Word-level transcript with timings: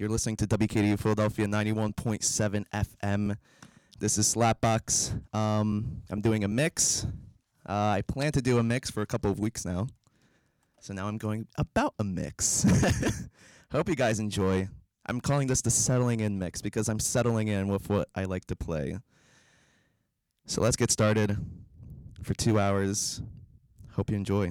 You're 0.00 0.08
listening 0.08 0.36
to 0.36 0.46
WKDU 0.46 0.98
Philadelphia 0.98 1.46
91.7 1.46 2.64
FM. 2.72 3.36
This 3.98 4.16
is 4.16 4.34
Slapbox. 4.34 5.12
Um, 5.34 6.00
I'm 6.08 6.22
doing 6.22 6.42
a 6.42 6.48
mix. 6.48 7.04
Uh, 7.68 7.72
I 7.98 8.02
plan 8.08 8.32
to 8.32 8.40
do 8.40 8.56
a 8.56 8.62
mix 8.62 8.90
for 8.90 9.02
a 9.02 9.06
couple 9.06 9.30
of 9.30 9.38
weeks 9.38 9.66
now. 9.66 9.88
So 10.80 10.94
now 10.94 11.06
I'm 11.06 11.18
going 11.18 11.46
about 11.58 11.92
a 11.98 12.04
mix. 12.04 12.64
Hope 13.72 13.90
you 13.90 13.94
guys 13.94 14.20
enjoy. 14.20 14.70
I'm 15.04 15.20
calling 15.20 15.48
this 15.48 15.60
the 15.60 15.70
settling 15.70 16.20
in 16.20 16.38
mix 16.38 16.62
because 16.62 16.88
I'm 16.88 16.98
settling 16.98 17.48
in 17.48 17.68
with 17.68 17.90
what 17.90 18.08
I 18.14 18.24
like 18.24 18.46
to 18.46 18.56
play. 18.56 18.96
So 20.46 20.62
let's 20.62 20.76
get 20.76 20.90
started 20.90 21.36
for 22.22 22.32
two 22.32 22.58
hours. 22.58 23.20
Hope 23.92 24.08
you 24.08 24.16
enjoy. 24.16 24.50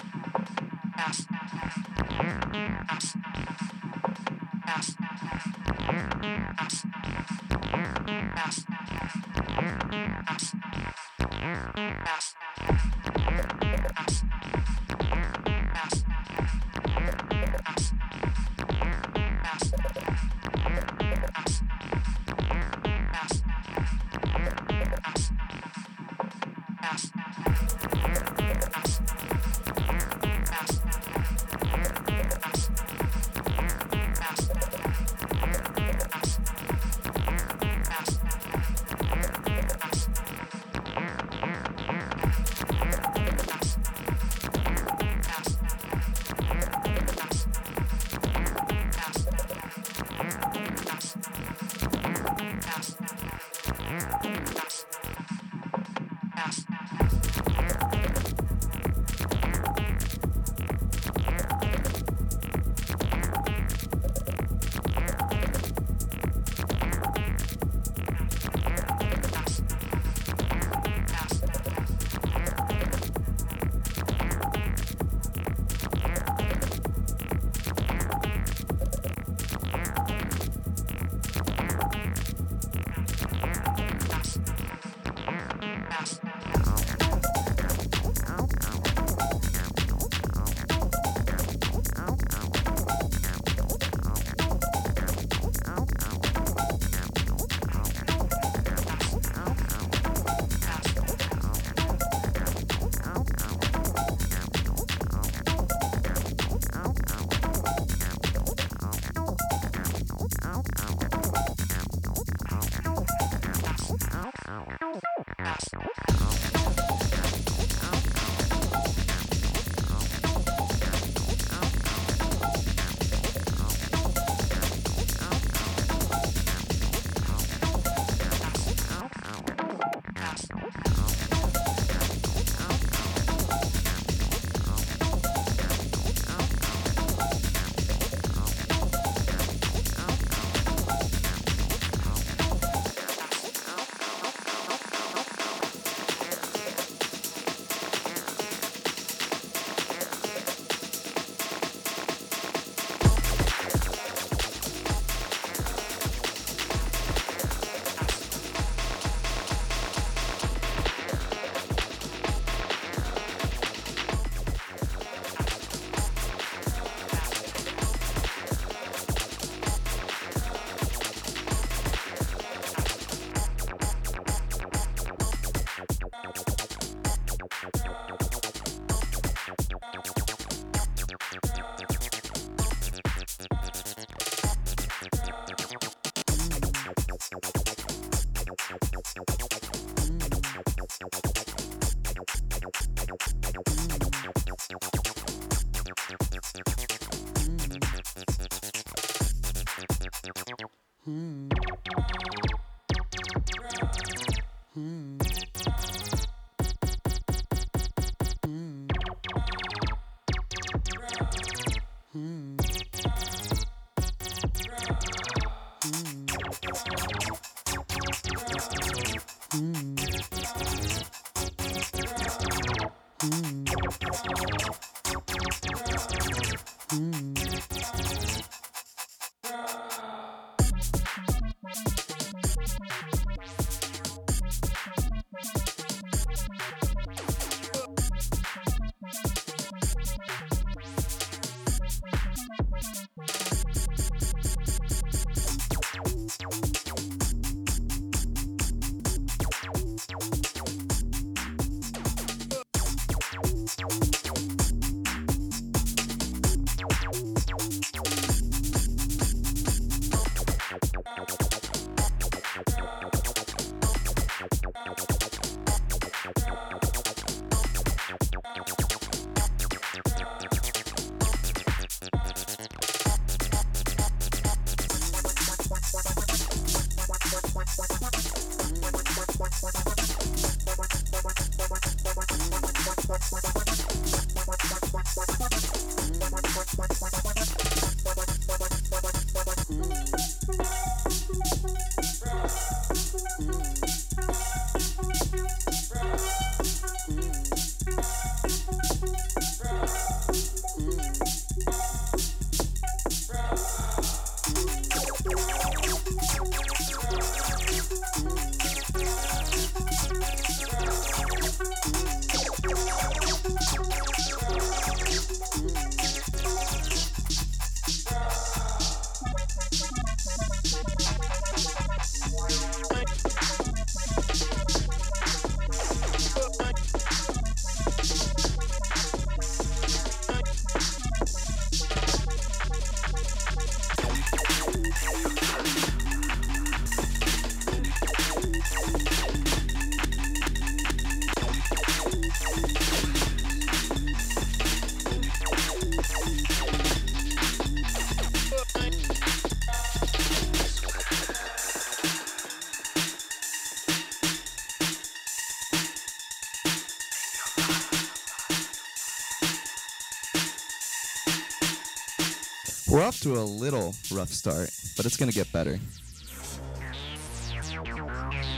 to 363.21 363.37
a 363.37 363.41
little 363.43 363.93
rough 364.11 364.29
start, 364.29 364.69
but 364.97 365.05
it's 365.05 365.15
going 365.15 365.29
to 365.29 365.35
get 365.35 365.51
better. 365.51 365.79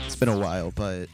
It's 0.06 0.16
been 0.16 0.30
a 0.30 0.38
while, 0.38 0.70
but 0.70 1.08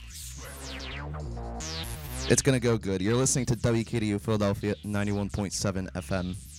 it's 2.29 2.43
going 2.43 2.55
to 2.55 2.61
go 2.61 2.79
good. 2.79 3.03
You're 3.03 3.17
listening 3.17 3.47
to 3.47 3.57
WKDU 3.57 4.21
Philadelphia 4.21 4.77
91.7 4.85 5.91
FM. 5.93 6.50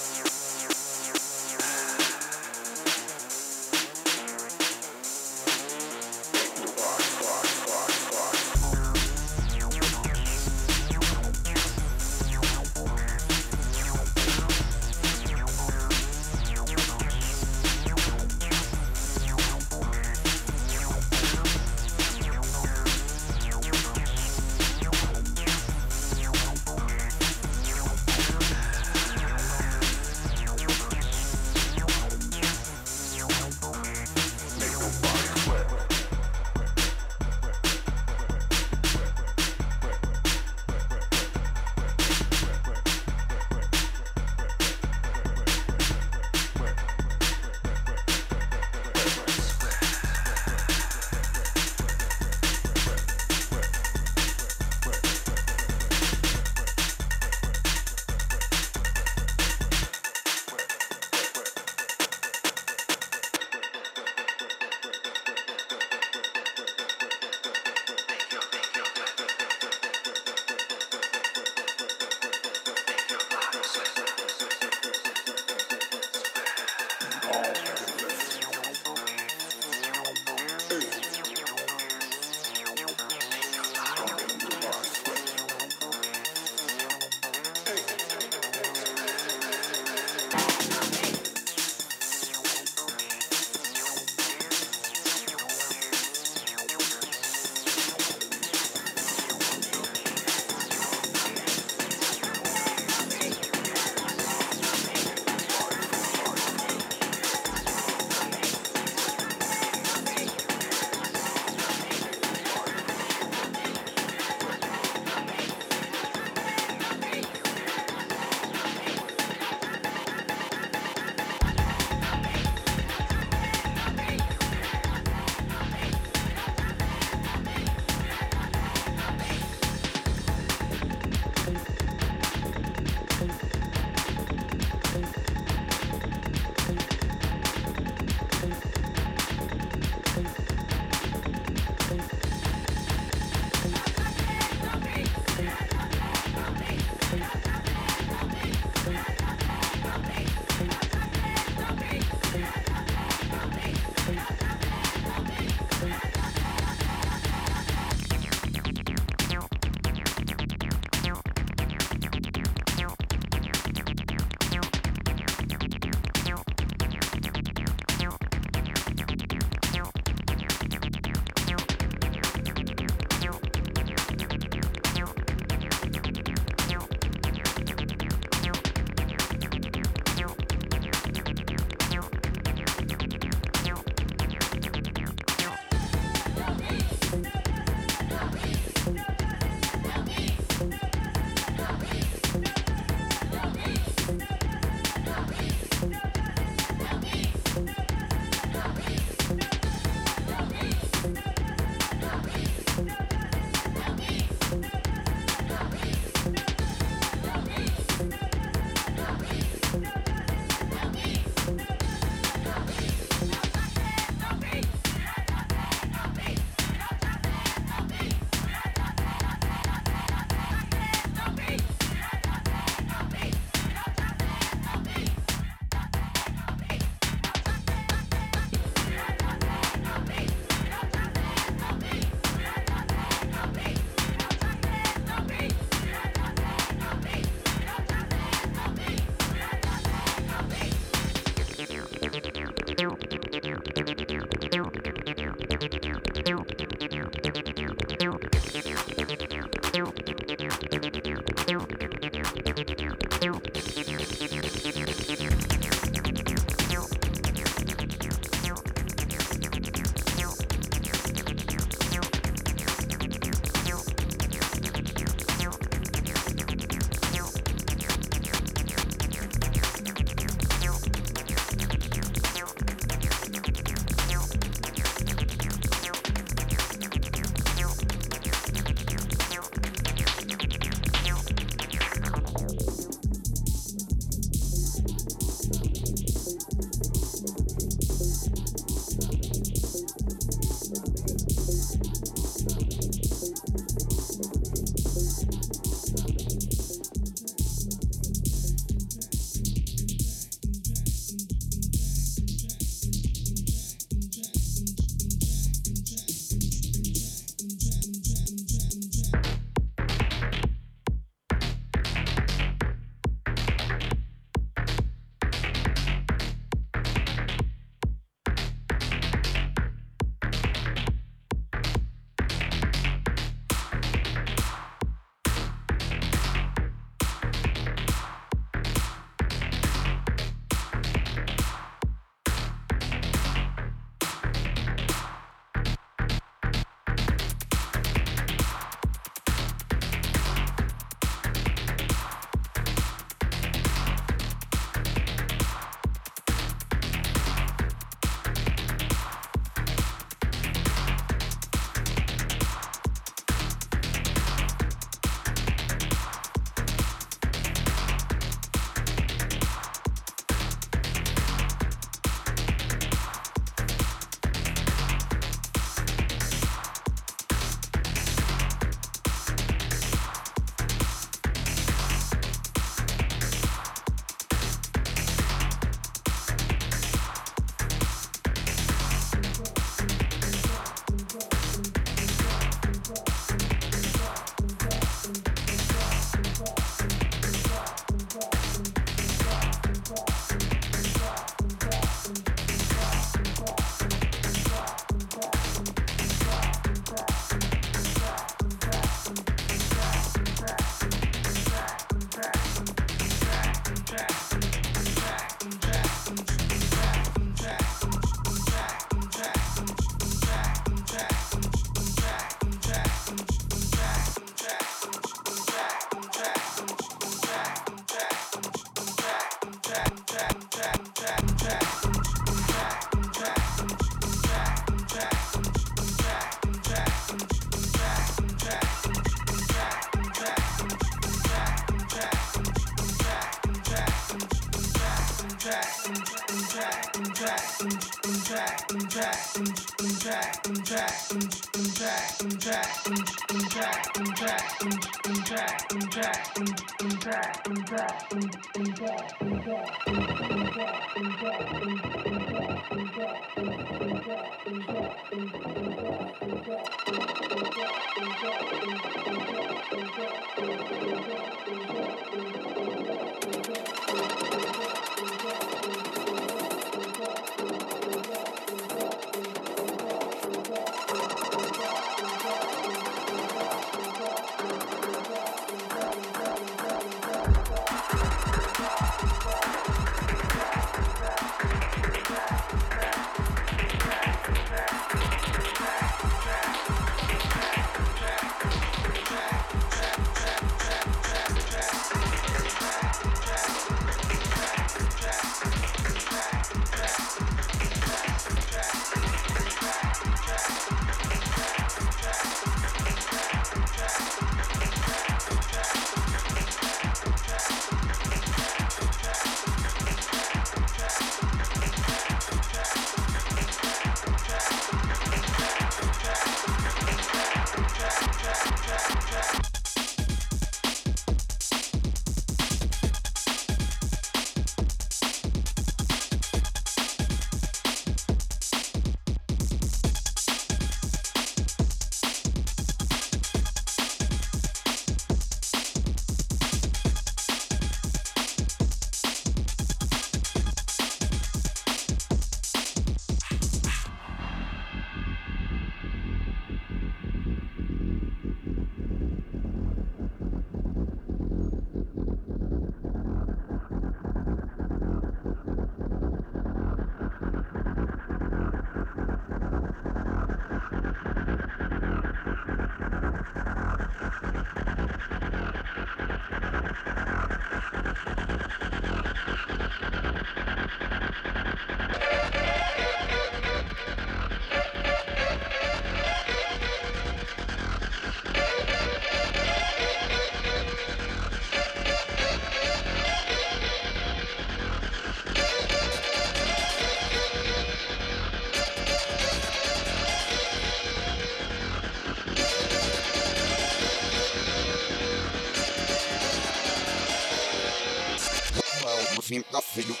nothing, 599.31 599.43
nothing. 599.53 600.00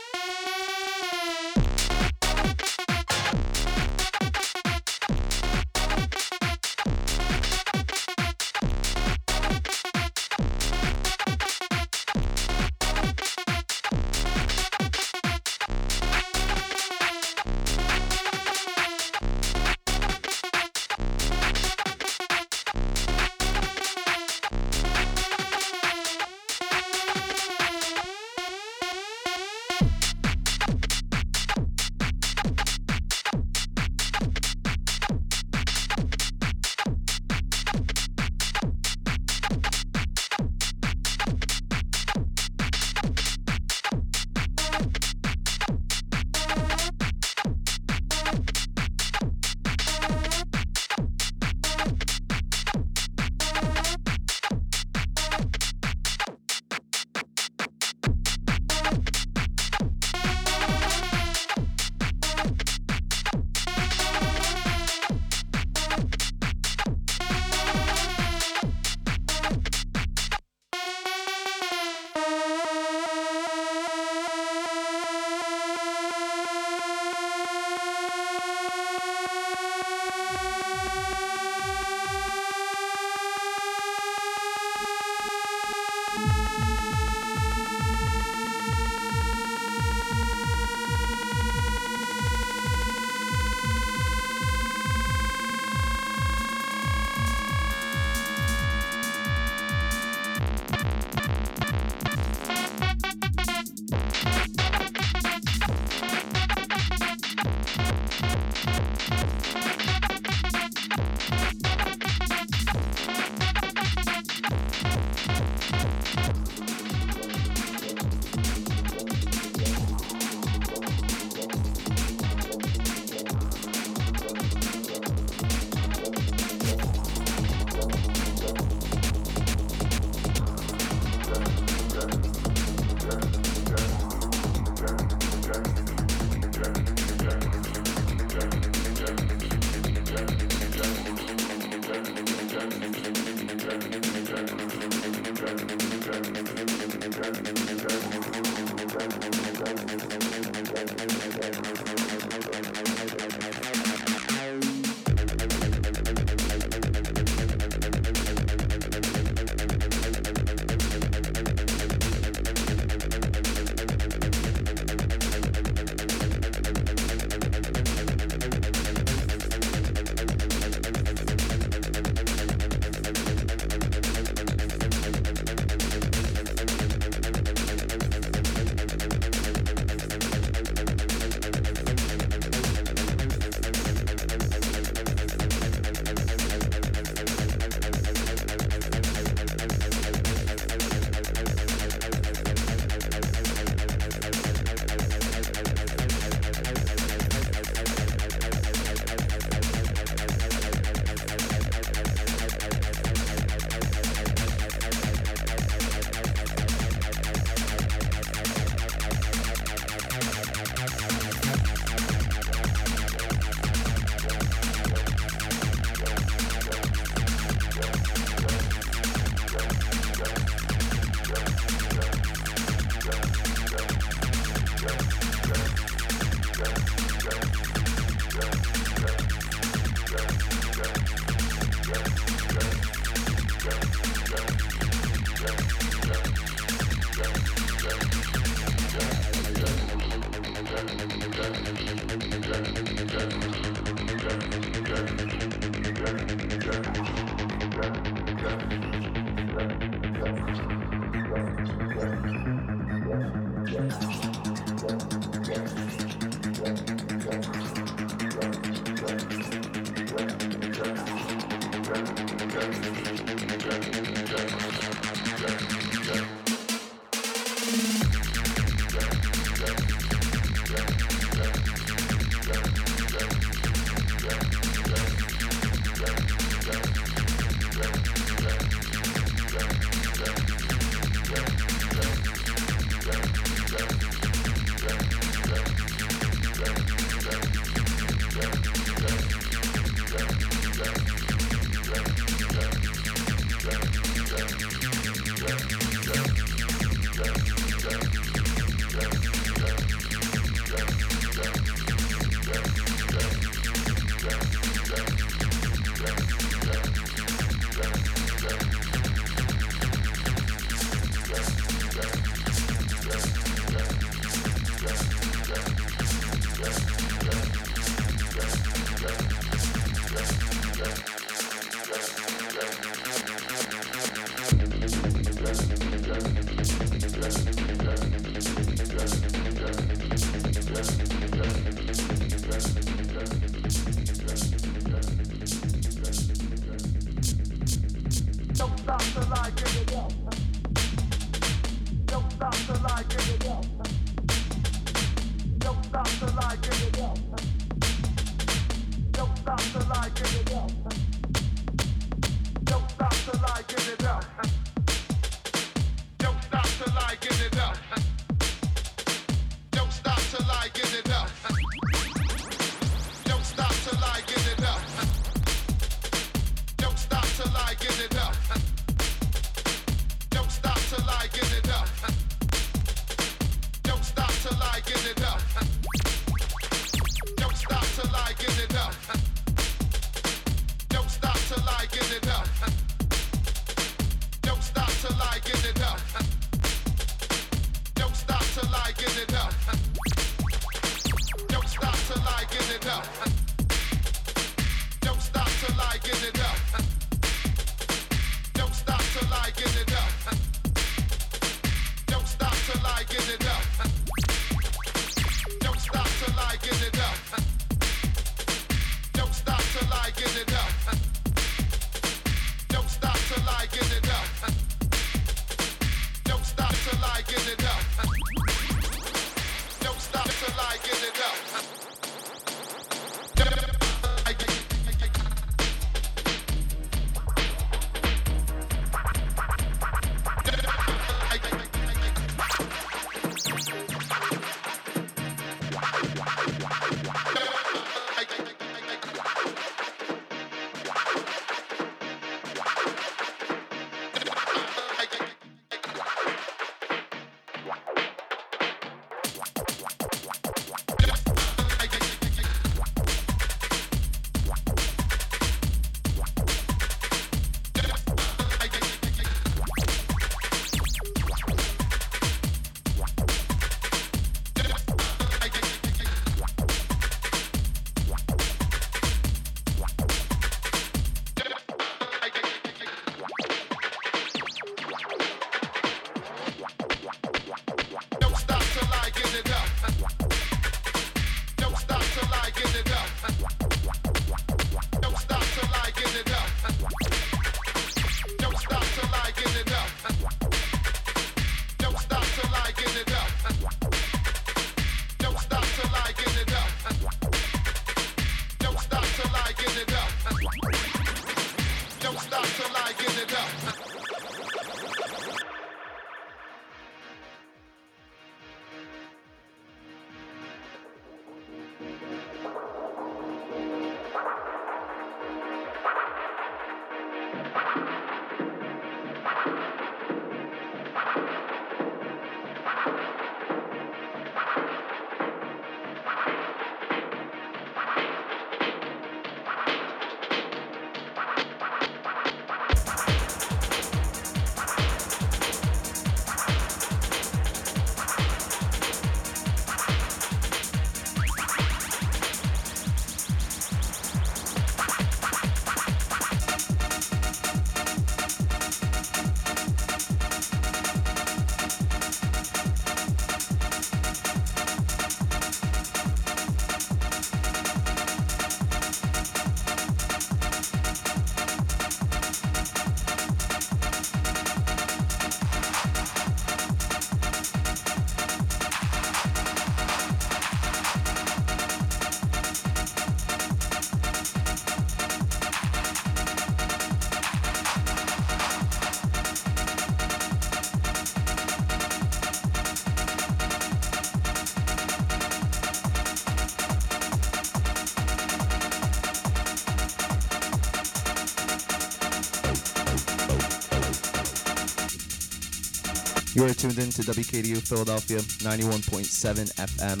You 596.36 596.44
are 596.44 596.52
tuned 596.52 596.78
in 596.78 596.90
to 596.90 597.00
WKDU 597.00 597.66
Philadelphia 597.66 598.18
91.7 598.18 599.54
FM. 599.56 600.00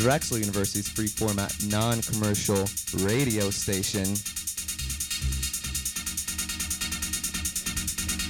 Drexel 0.00 0.38
University's 0.38 0.88
free 0.88 1.08
format, 1.08 1.54
non 1.68 2.00
commercial 2.00 2.64
radio 3.04 3.50
station. 3.50 4.16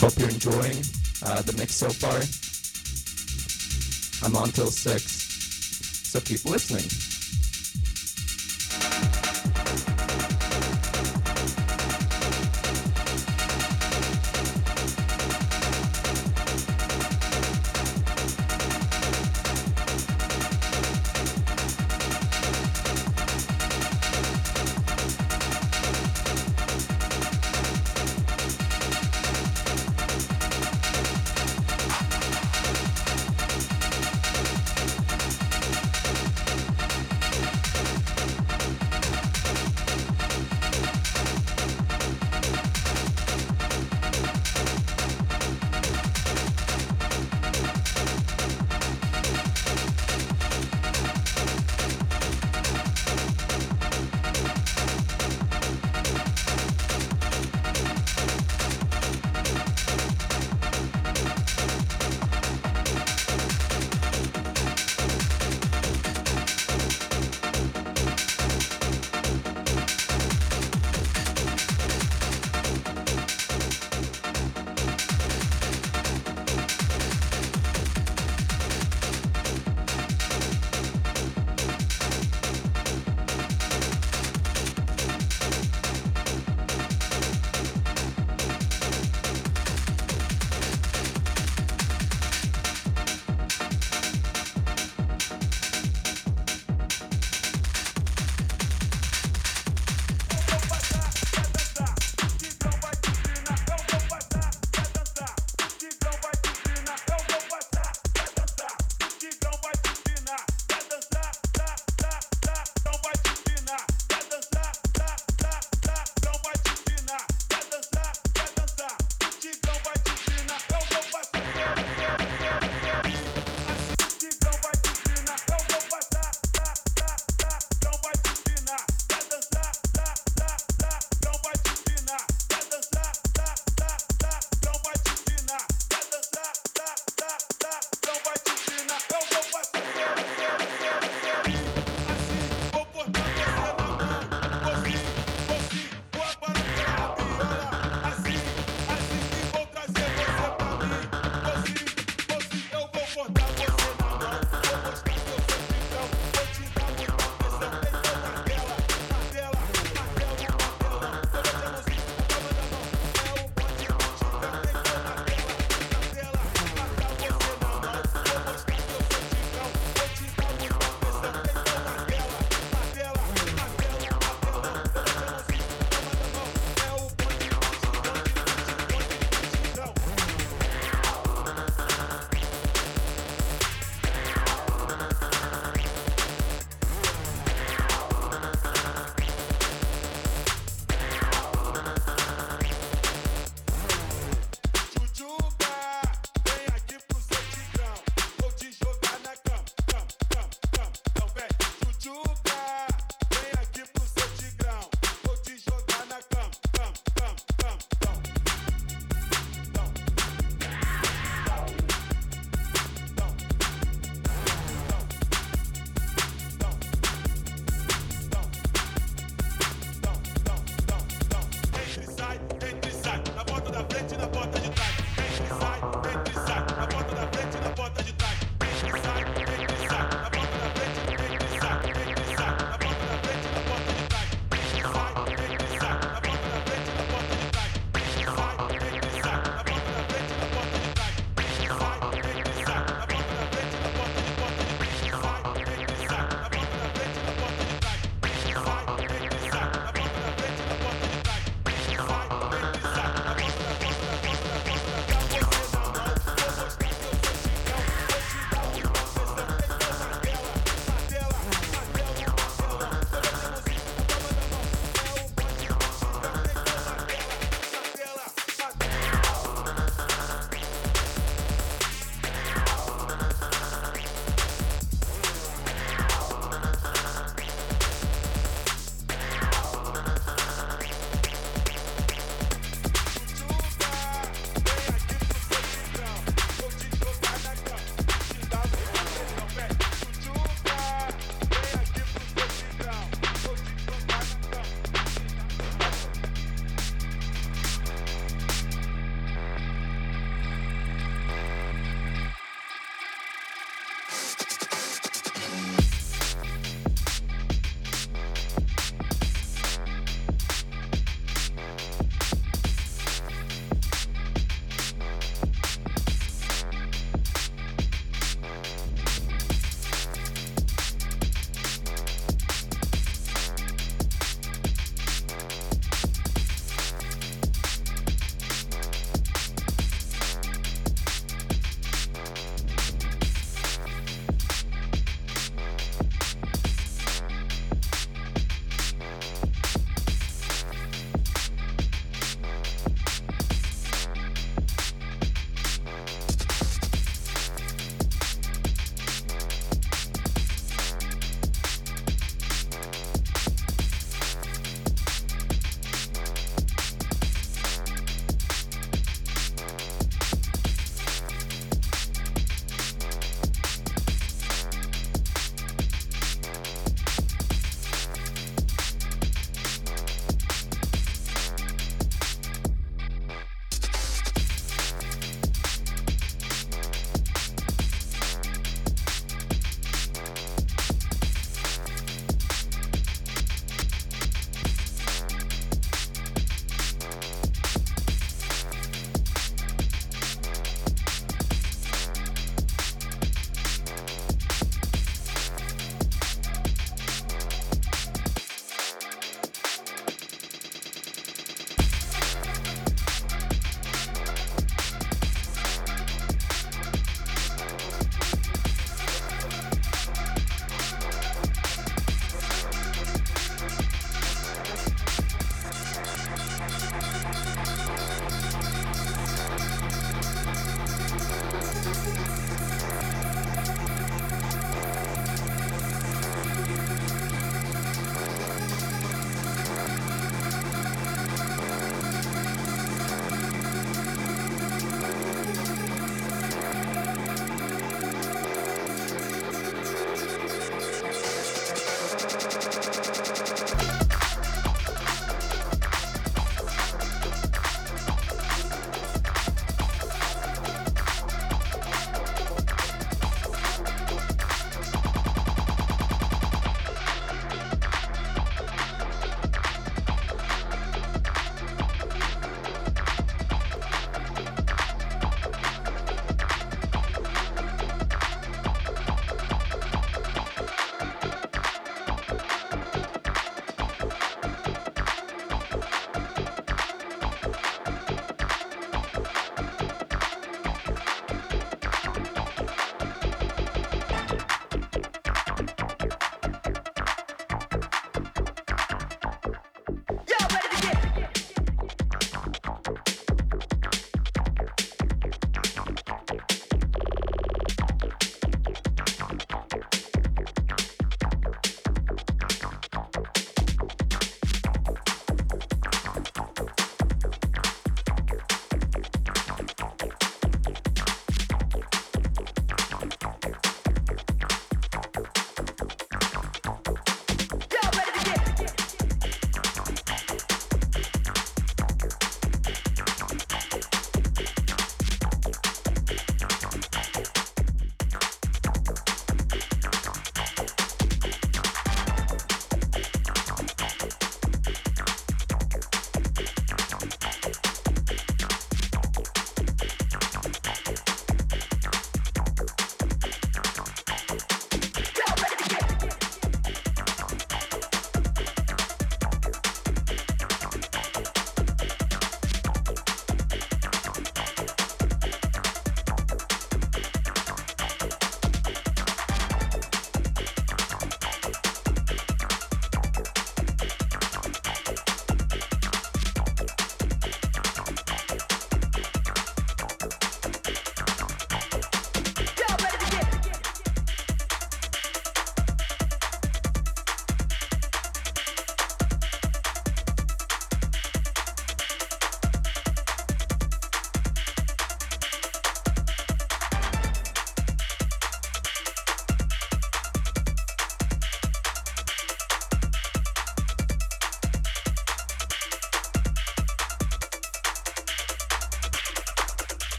Hope 0.00 0.18
you're 0.18 0.30
enjoying 0.30 0.82
uh, 1.26 1.42
the 1.42 1.52
mix 1.58 1.74
so 1.74 1.90
far. 1.90 2.22
I'm 4.26 4.34
on 4.34 4.48
till 4.48 4.70
6, 4.70 5.02
so 6.08 6.20
keep 6.20 6.42
listening. 6.46 7.11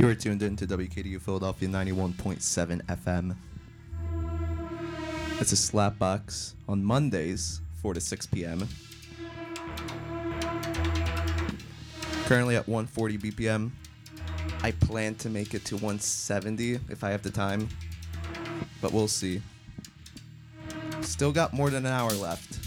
You 0.00 0.08
are 0.08 0.14
tuned 0.14 0.42
in 0.42 0.56
to 0.56 0.66
WKDU 0.66 1.20
Philadelphia 1.20 1.68
91.7 1.68 2.82
FM. 2.86 3.36
It's 5.38 5.52
a 5.52 5.56
Slapbox 5.56 6.54
on 6.66 6.82
Mondays, 6.82 7.60
4 7.82 7.92
to 7.92 8.00
6 8.00 8.26
p.m. 8.28 8.66
Currently 12.24 12.56
at 12.56 12.66
140 12.66 13.18
BPM. 13.18 13.72
I 14.62 14.70
plan 14.70 15.16
to 15.16 15.28
make 15.28 15.52
it 15.52 15.66
to 15.66 15.74
170 15.74 16.80
if 16.88 17.04
I 17.04 17.10
have 17.10 17.22
the 17.22 17.30
time, 17.30 17.68
but 18.80 18.94
we'll 18.94 19.06
see. 19.06 19.42
Still 21.02 21.30
got 21.30 21.52
more 21.52 21.68
than 21.68 21.84
an 21.84 21.92
hour 21.92 22.12
left. 22.12 22.58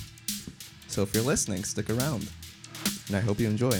So 0.88 1.02
if 1.02 1.16
you're 1.16 1.24
listening, 1.24 1.64
stick 1.64 1.90
around. 1.90 2.30
And 3.08 3.16
I 3.16 3.22
hope 3.22 3.40
you 3.40 3.48
enjoy. 3.48 3.80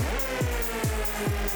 Yeah. 1.21 1.51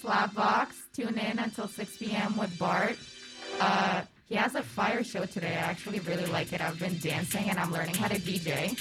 Slapbox. 0.00 0.74
Tune 0.94 1.18
in 1.18 1.38
until 1.38 1.68
6 1.68 1.96
p.m. 1.98 2.36
with 2.36 2.56
Bart. 2.58 2.96
Uh, 3.60 4.02
he 4.28 4.36
has 4.36 4.54
a 4.54 4.62
fire 4.62 5.02
show 5.02 5.24
today. 5.26 5.54
I 5.54 5.70
actually 5.70 5.98
really 6.00 6.26
like 6.26 6.52
it. 6.52 6.60
I've 6.60 6.78
been 6.78 6.98
dancing 6.98 7.50
and 7.50 7.58
I'm 7.58 7.72
learning 7.72 7.96
how 7.96 8.08
to 8.08 8.18
DJ. 8.18 8.78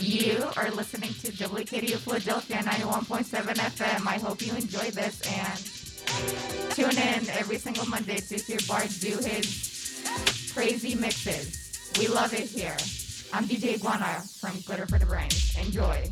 You 0.00 0.44
are 0.56 0.70
listening 0.70 1.10
to 1.10 1.30
WKDU 1.32 1.96
Philadelphia 1.98 2.56
91.7 2.58 3.54
FM. 3.54 4.06
I 4.06 4.18
hope 4.18 4.40
you 4.40 4.54
enjoy 4.54 4.90
this 4.90 5.20
and 5.28 6.74
tune 6.74 6.90
in 6.90 7.28
every 7.36 7.58
single 7.58 7.86
Monday 7.86 8.16
to 8.16 8.36
hear 8.36 8.58
Bart 8.66 8.88
do 9.00 9.10
his 9.18 10.52
crazy 10.54 10.94
mixes. 10.94 11.92
We 11.98 12.08
love 12.08 12.32
it 12.32 12.48
here. 12.48 12.76
I'm 13.32 13.44
DJ 13.44 13.74
Iguana 13.74 14.22
from 14.40 14.58
Glitter 14.66 14.86
for 14.86 14.98
the 14.98 15.06
Brains. 15.06 15.54
Enjoy. 15.58 16.10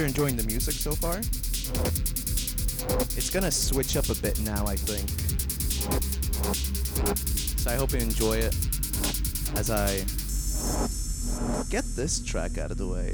You're 0.00 0.08
enjoying 0.08 0.34
the 0.34 0.44
music 0.44 0.72
so 0.72 0.92
far. 0.92 1.18
It's 3.18 3.28
gonna 3.28 3.50
switch 3.50 3.98
up 3.98 4.08
a 4.08 4.14
bit 4.14 4.40
now, 4.40 4.64
I 4.66 4.74
think. 4.74 5.06
So 7.58 7.70
I 7.70 7.74
hope 7.74 7.92
you 7.92 7.98
enjoy 7.98 8.38
it 8.38 8.56
as 9.56 9.68
I 9.70 9.98
get 11.68 11.84
this 11.96 12.24
track 12.24 12.56
out 12.56 12.70
of 12.70 12.78
the 12.78 12.86
way. 12.86 13.10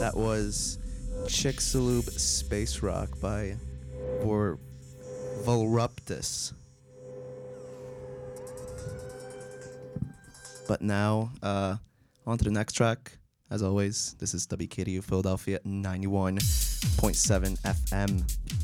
That 0.00 0.16
was 0.16 0.80
Chicxulub 1.26 2.10
Space 2.10 2.82
Rock 2.82 3.20
by 3.20 3.54
Vor 4.22 4.58
Volruptus. 5.44 6.52
But 10.66 10.82
now, 10.82 11.30
uh, 11.44 11.76
on 12.26 12.38
to 12.38 12.44
the 12.44 12.50
next 12.50 12.72
track. 12.72 13.18
As 13.54 13.62
always, 13.62 14.16
this 14.18 14.34
is 14.34 14.48
WKDU 14.48 15.04
Philadelphia 15.04 15.60
91.7 15.60 17.56
FM. 17.62 18.63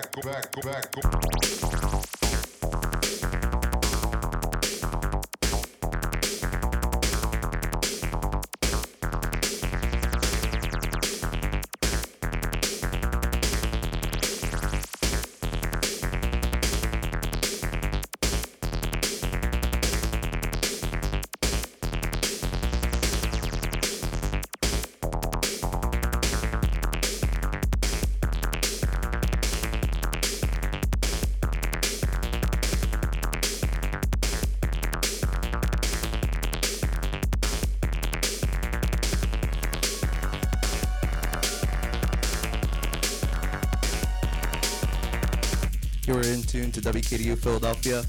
back, 0.00 0.12
go 0.12 0.22
back, 0.22 0.52
go 0.52 0.62
back, 0.62 0.92
go. 0.92 1.27
tuned 46.58 46.74
to 46.74 46.80
WKDU 46.80 47.38
Philadelphia. 47.38 48.02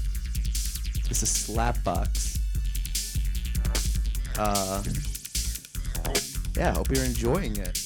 This 1.08 1.22
is 1.22 1.30
Slapbox. 1.30 2.40
Uh, 4.36 4.82
yeah, 6.56 6.74
hope 6.74 6.90
you're 6.90 7.04
enjoying 7.04 7.56
it. 7.58 7.78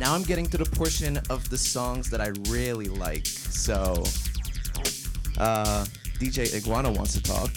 Now 0.00 0.14
I'm 0.14 0.22
getting 0.22 0.46
to 0.46 0.56
the 0.56 0.64
portion 0.64 1.18
of 1.28 1.46
the 1.50 1.58
songs 1.58 2.08
that 2.08 2.22
I 2.22 2.28
really 2.48 2.88
like. 2.88 3.26
So, 3.26 4.04
uh, 5.36 5.84
DJ 6.18 6.54
Iguana 6.54 6.90
wants 6.90 7.12
to 7.12 7.22
talk. 7.22 7.50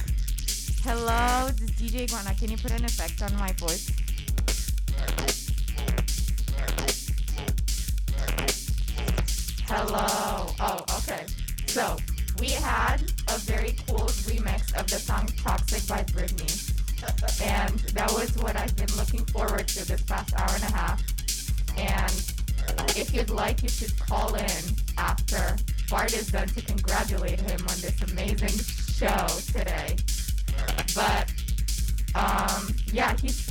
Hello, 0.84 1.48
this 1.48 1.62
is 1.62 1.72
DJ 1.80 2.02
Iguana. 2.10 2.36
Can 2.36 2.52
you 2.52 2.58
put 2.58 2.72
an 2.72 2.84
effect 2.84 3.22
on 3.22 3.34
my 3.40 3.54
voice, 3.54 3.90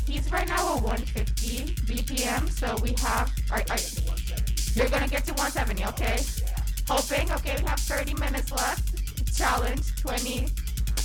He's 0.07 0.31
right 0.31 0.49
now 0.49 0.77
at 0.77 0.83
150 0.83 1.75
BPM, 1.87 2.51
so 2.51 2.77
we 2.83 2.95
have. 3.01 3.31
You're 4.75 4.89
gonna 4.89 5.09
get 5.09 5.25
to 5.27 5.33
170, 5.35 5.85
okay? 5.87 6.21
Hoping, 6.89 7.31
okay, 7.33 7.57
we 7.61 7.69
have 7.69 7.81
30 7.81 8.15
minutes 8.15 8.51
left. 8.51 9.37
Challenge 9.37 9.97
20, 9.97 10.49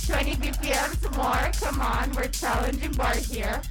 20 0.06 0.34
BPM, 0.36 0.96
some 0.96 1.14
more. 1.14 1.50
Come 1.60 1.80
on, 1.80 2.12
we're 2.14 2.28
challenging 2.28 2.92
bar 2.92 3.14
here. 3.16 3.62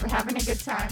We're 0.00 0.08
having 0.08 0.36
a 0.36 0.42
good 0.42 0.60
time. 0.60 0.90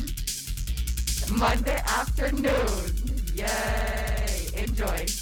Monday 1.31 1.81
afternoon. 1.86 3.12
Yay! 3.35 4.62
Enjoy. 4.62 5.22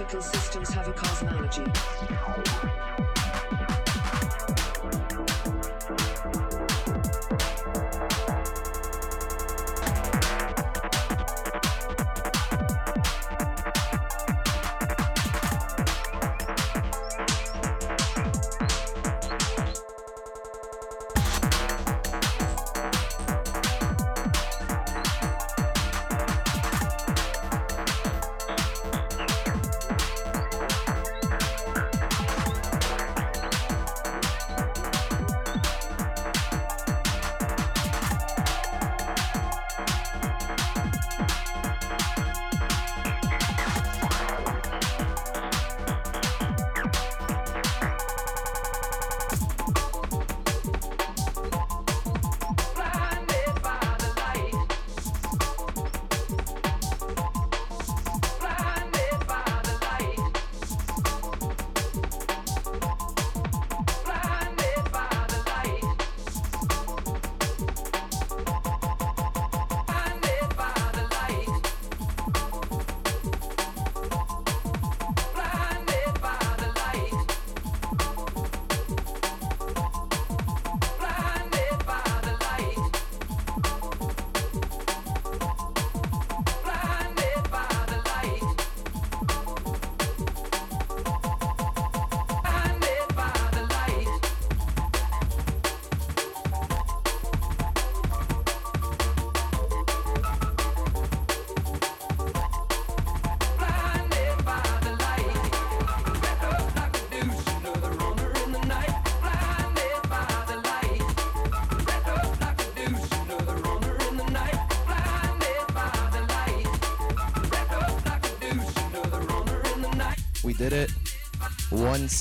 and 0.00 0.22
systems 0.22 0.70
have 0.70 0.88
a 0.88 0.92
cosmology. 0.92 1.62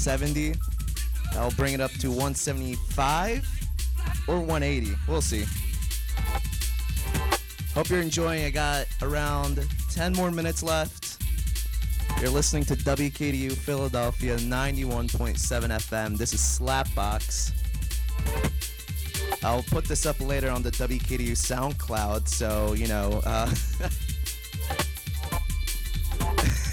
170. 0.06 0.60
I'll 1.38 1.52
bring 1.52 1.74
it 1.74 1.80
up 1.80 1.92
to 1.92 2.10
175 2.10 3.48
or 4.28 4.40
180. 4.40 4.96
We'll 5.08 5.22
see. 5.22 5.46
Hope 7.74 7.90
you're 7.90 8.02
enjoying. 8.02 8.44
I 8.44 8.50
got 8.50 8.88
around 9.02 9.66
10 9.92 10.12
more 10.14 10.30
minutes 10.30 10.62
left. 10.62 11.24
You're 12.20 12.32
listening 12.32 12.66
to 12.66 12.76
WKDU 12.76 13.54
Philadelphia 13.54 14.36
91.7 14.36 15.38
FM. 15.38 16.18
This 16.18 16.34
is 16.34 16.42
Slapbox. 16.42 17.54
I'll 19.42 19.64
put 19.64 19.88
this 19.88 20.06
up 20.06 20.20
later 20.20 20.50
on 20.50 20.64
the 20.64 20.72
WKDU 20.72 21.32
SoundCloud, 21.32 22.28
so 22.28 22.74
you 22.74 22.88
know. 22.88 23.22
Uh, 23.26 23.50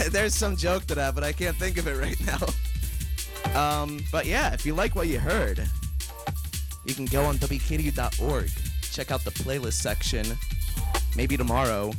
there's 0.11 0.35
some 0.35 0.57
joke 0.57 0.87
to 0.87 0.97
that, 0.97 1.15
but 1.15 1.23
I 1.23 1.33
can't 1.33 1.57
think 1.57 1.79
of 1.79 1.87
it 1.87 1.97
right 1.97 2.21
now. 2.27 2.41
Um, 3.55 4.01
but 4.13 4.27
yeah, 4.27 4.53
if 4.53 4.65
you 4.65 4.75
like 4.75 4.95
what 4.95 5.09
you 5.09 5.19
heard, 5.19 5.67
you 6.85 6.95
can 6.95 7.07
go 7.07 7.25
on 7.25 7.37
WKDU.org, 7.37 8.51
check 8.83 9.11
out 9.11 9.25
the 9.25 9.31
playlist 9.31 9.75
section. 9.75 10.27
Maybe 11.17 11.37
tomorrow, 11.37 11.93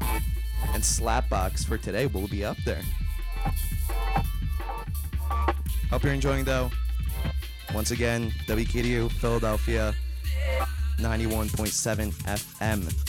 and 0.00 0.82
Slapbox 0.82 1.64
for 1.66 1.76
today 1.76 2.06
will 2.06 2.28
be 2.28 2.44
up 2.44 2.56
there. 2.64 2.82
Hope 5.90 6.04
you're 6.04 6.12
enjoying 6.12 6.44
though. 6.44 6.70
Once 7.74 7.90
again, 7.90 8.32
WKDU 8.46 9.10
Philadelphia 9.12 9.94
91.7 10.98 12.12
FM. 12.24 12.99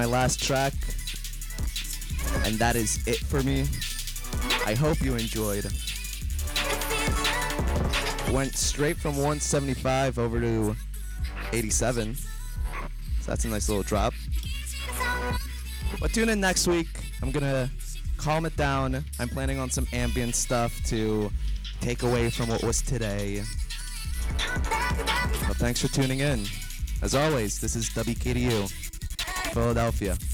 My 0.00 0.06
last 0.06 0.42
track, 0.42 0.72
and 2.46 2.54
that 2.54 2.74
is 2.74 3.06
it 3.06 3.18
for 3.18 3.42
me. 3.42 3.66
I 4.64 4.72
hope 4.72 5.02
you 5.02 5.14
enjoyed. 5.14 5.64
Went 8.32 8.56
straight 8.56 8.96
from 8.96 9.16
175 9.16 10.18
over 10.18 10.40
to 10.40 10.74
87. 11.52 12.14
So 12.14 12.24
that's 13.26 13.44
a 13.44 13.48
nice 13.48 13.68
little 13.68 13.82
drop. 13.82 14.14
But 16.00 16.14
tune 16.14 16.30
in 16.30 16.40
next 16.40 16.66
week. 16.66 16.88
I'm 17.20 17.30
gonna 17.30 17.68
calm 18.16 18.46
it 18.46 18.56
down. 18.56 19.04
I'm 19.18 19.28
planning 19.28 19.58
on 19.58 19.68
some 19.68 19.86
ambient 19.92 20.34
stuff 20.34 20.72
to 20.86 21.30
take 21.82 22.04
away 22.04 22.30
from 22.30 22.48
what 22.48 22.62
was 22.64 22.80
today. 22.80 23.42
But 25.46 25.58
thanks 25.58 25.82
for 25.82 25.88
tuning 25.88 26.20
in. 26.20 26.46
As 27.02 27.14
always, 27.14 27.60
this 27.60 27.76
is 27.76 27.90
WKDU, 27.90 28.70
Philadelphia. 29.60 30.29